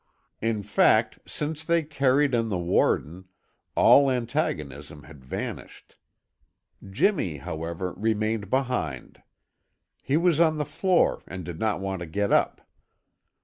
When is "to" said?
11.99-12.07